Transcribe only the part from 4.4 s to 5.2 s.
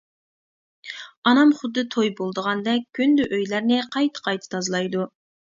تازىلايدۇ.